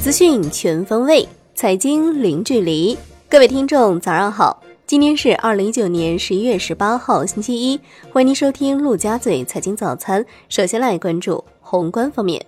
[0.00, 2.96] 资讯全方位，财经零距离。
[3.28, 4.62] 各位听众，早上好！
[4.86, 7.80] 今天是二零一九年十一月十八号，星期一。
[8.12, 10.24] 欢迎您收听陆家嘴财经早餐。
[10.50, 12.44] 首先来关注宏观方面。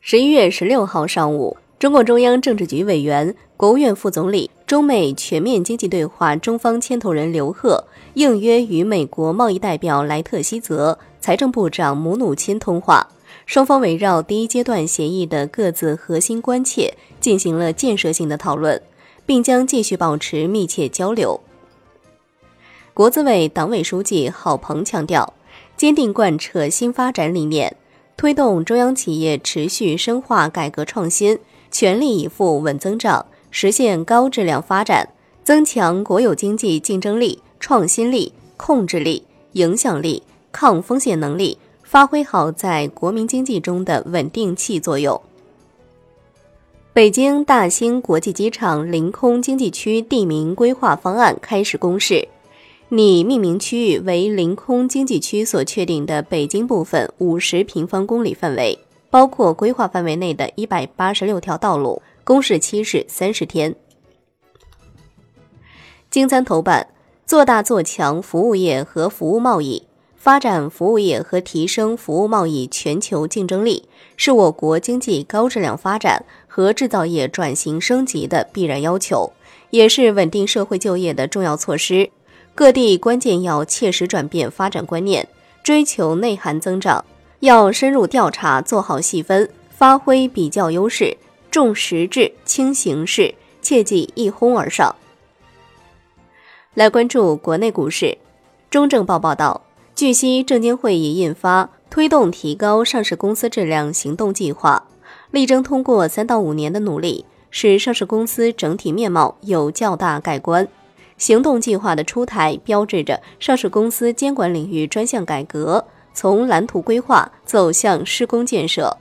[0.00, 7.84] 十一月十六号上午，中共中央政治局委员、国务院副总理、中美全面经济对话中方牵头人刘鹤
[8.14, 13.08] 应约与美国贸易代表莱特希泽、财政部长姆努钦通话。
[13.44, 18.80] 双方围绕第一阶段协议的各自核心关切进行了建设性的讨论，
[19.24, 21.40] 并将继续保持密切交流。
[22.94, 25.34] 国资委党委书记郝鹏强调，
[25.76, 27.76] 坚定贯彻新发展理念，
[28.16, 31.38] 推动中央企业持续深化改革创新，
[31.70, 35.10] 全力以赴稳增长，实现高质量发展，
[35.44, 41.58] 增强国有经济竞争力、创新力、控制力、影响力、抗风险能力。
[41.96, 45.18] 发挥好在国民经济中的稳定器作用。
[46.92, 52.28] 北京大兴国际机场临空经济区地名规划方案开始公示，
[52.90, 62.02] 拟命名区域为临空经济区所确定的北京部分五十平方公里范围，包括规划范围内的一百八十六条道路。
[62.24, 63.74] 公示期是三十天。
[66.10, 66.88] 京三头版：
[67.24, 69.85] 做大做强服务业和服务贸易。
[70.26, 79.32] 发展服务业和提升服务贸易全球竞争力，是我国经济高质量发展和制造业转型升级的必然要求，
[79.70, 82.10] 也是稳定社会就业的重要措施。
[82.56, 85.28] 各地关键要切实转变发展观念，
[85.62, 87.04] 追求内涵增长，
[87.38, 91.16] 要深入调查，做好细分，发挥比较优势，
[91.52, 93.32] 重实质轻形式，
[93.62, 94.92] 切忌一哄而上。
[96.74, 98.18] 来关注国内股市，
[98.68, 99.62] 中证报报道。
[99.96, 104.86] 据悉，证监会已印发《推动提高上市公司质量行动计划》，
[105.30, 110.68] 力争通过三到五年的努力，使上市公司整体面貌有较大改观。
[111.16, 118.98] 行动计划的出台，标志着上市公司监管领域专项改革从蓝图规划走向施工建设。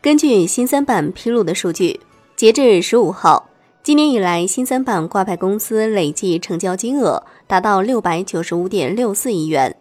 [0.00, 1.98] 根据新三板披露的数据，
[2.36, 3.48] 截至十五号。
[3.84, 9.76] 今年以来，新三板挂牌公司累计成交金额达到六百九十五点六四亿元，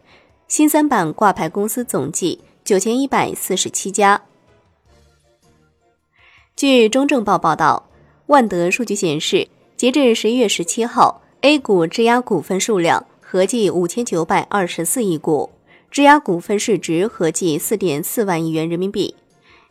[0.45, 4.23] 新三板挂牌公司总计九千一百四十七家。
[6.53, 7.87] 据中证报报道，
[8.25, 9.47] 万德数据显示，
[9.77, 15.49] 截至十一月十七号，A 股质押股份数量合计五千九百二十四亿股，
[15.89, 19.15] 质押股份市值合计四点四万亿元人民币。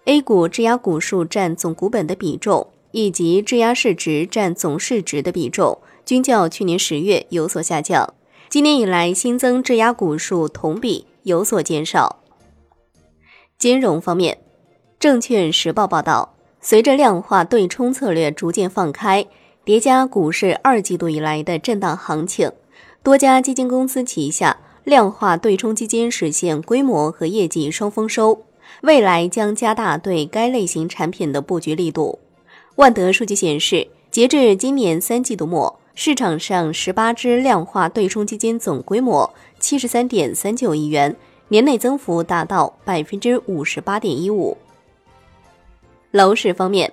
[0.07, 2.69] A 股质押股数占总股本的比重。
[2.93, 8.15] 以及质押市值占总市值的比重均较去年十月有所下降。
[8.49, 12.21] 今年以来，新增质押股数同比有所减少。
[13.59, 14.39] 金融方面，
[14.99, 19.27] 证券时报报道，随着量化对冲策略逐渐放开，
[19.65, 22.51] 叠加股市二季度以来的震荡行情，
[23.03, 28.45] 多家基金公司旗下量化对冲基金实现规模和业绩双丰收，
[28.83, 32.19] 未来将加大对该类型产品的布局力度。
[32.77, 41.15] 万德数据显示，截至今年三季度末，市场上十八只量化对冲基金总规模七十三点三九亿元，
[41.49, 44.57] 年内增幅达到百分之五十八点一五。
[46.13, 46.91] 楼市方面，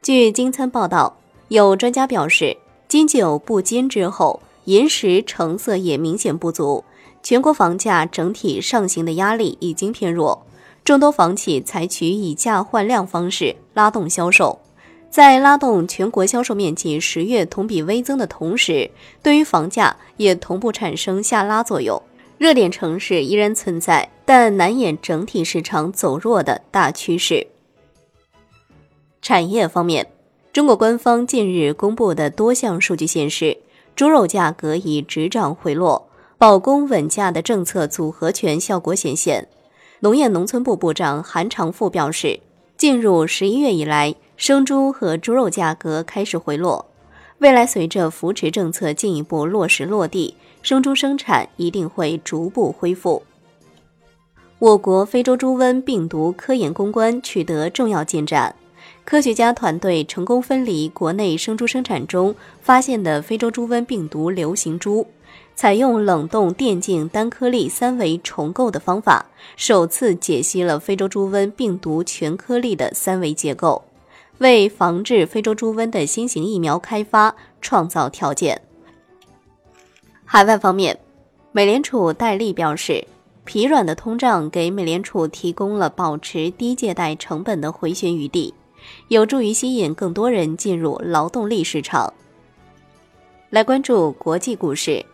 [0.00, 2.56] 据金参报道，有专家表示，
[2.88, 6.82] 金九不金之后，银十成色也明显不足，
[7.22, 10.46] 全国房价整体上行的压力已经偏弱，
[10.82, 14.58] 众多房企采取以价换量方式拉动销售。
[15.10, 18.88] 在拉动全国销售面积十月同比微增的同时，
[19.22, 22.00] 对于房价也同步产生下拉作用。
[22.38, 27.48] 热点城市依然存在，但难掩整体市场走弱的大趋势。
[29.20, 30.06] 产业方面，
[30.52, 33.58] 中国官方近日公布的多项数据显示，
[33.96, 39.48] 猪肉价格已止涨回落，保供稳价的政策组合拳效果显现。
[39.98, 42.40] 农业农村部部长韩长赋表示，
[42.80, 44.14] 进入十一月以来。
[44.38, 46.86] 生猪和猪肉价格开始回落，
[47.40, 53.22] 未来随着扶持政策进一步落实落地，生猪生产一定会逐步恢复。
[54.58, 58.56] 我国非洲猪瘟病毒科研攻关取得重要进展，
[59.04, 65.06] 科学家团队成功分离国内生猪生产中发现的非洲猪瘟病毒流行株，
[65.60, 69.26] 采用冷冻电镜单颗粒三维重构的方法，
[69.56, 73.84] 首次解析了非洲猪瘟病毒全颗粒的三维结构。
[74.38, 78.58] 为防治非洲猪瘟的新型疫苗开发创造条件。
[80.24, 80.98] 海外方面，
[81.52, 83.06] 美联储戴利表示，
[83.44, 88.54] 疲软的通胀给美联储提供了保持低借贷成本的回旋余地，
[89.08, 92.10] 有助于吸引更多人进入劳动力市场。
[93.50, 95.04] 来关注国际股市，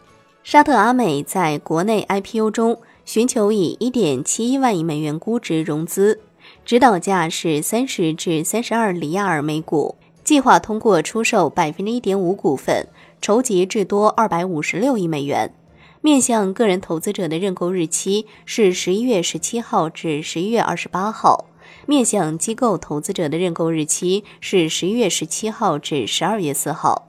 [0.46, 6.20] 沙特阿美在国内 IPO 中寻求以1.71万亿美元估值融资，
[6.64, 12.86] 指导价是30至32里亚尔每股，计划通过出售百分之一点五股份，
[13.20, 15.52] 筹集至多256亿美元。
[16.00, 21.46] 面向个人投资者的认购日期是十一月十七号至十一月二十八号，
[21.86, 27.08] 面向机构投资者的认购日期是十一月十七号至十二月四号。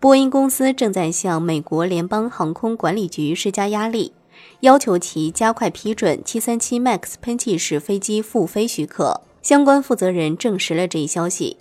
[0.00, 4.14] 波音公司正在向美国联邦航空管理局施加压力，
[4.60, 9.20] 要求其加快批准七三七 MAX 喷气式飞机复飞许可。
[9.42, 11.58] 相关负责人证实了这一消息。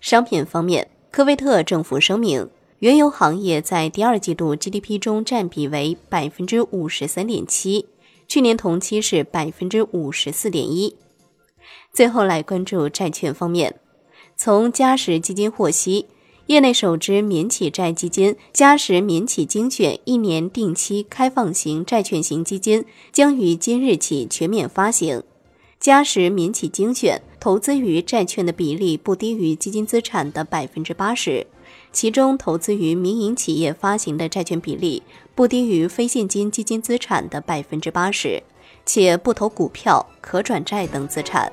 [0.00, 2.48] 商品方面，科威特政府声明。
[2.78, 7.86] 原油行业在第二季度 GDP 中占比为百分之五十三点七，
[8.26, 10.96] 去年同期是百分之五十四点一。
[11.92, 13.78] 最后来关注债券方面，
[14.36, 16.06] 从嘉实基金获悉，
[16.46, 25.22] 业内首支民企债基金——嘉实民企精选一年定期开放型债券型基金将于今日起全面发行。
[25.78, 31.46] 嘉实民企精选投资于债券的比例不低于基金资产的百分之八十。
[31.92, 35.02] 其中，投资于民营企业发行的债券比例
[35.34, 38.42] 不低于非现金基金资产的百分之八十，
[38.84, 41.52] 且不投股票、可转债等资产。